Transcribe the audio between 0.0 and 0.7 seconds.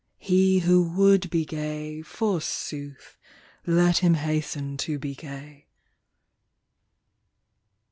He